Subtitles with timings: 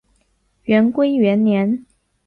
[0.63, 1.85] 元龟元年。